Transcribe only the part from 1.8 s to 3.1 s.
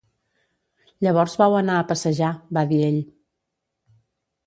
a passejar", va dir ell.